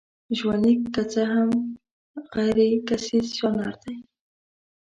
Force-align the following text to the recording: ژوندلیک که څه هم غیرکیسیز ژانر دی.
ژوندلیک 0.37 0.79
که 0.93 1.03
څه 1.11 1.21
هم 1.33 1.49
غیرکیسیز 2.33 3.27
ژانر 3.37 3.73
دی. 3.83 3.95